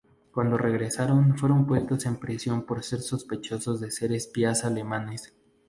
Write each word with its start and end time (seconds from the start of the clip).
Cuando 0.31 0.57
regresaron 0.57 1.37
fueron 1.37 1.67
puestos 1.67 2.07
en 2.07 2.15
prisión 2.17 2.63
por 2.65 2.83
ser 2.83 3.01
sospechosos 3.01 3.79
de 3.79 3.91
ser 3.91 4.11
espías 4.13 4.65
alemanes. 4.65 5.31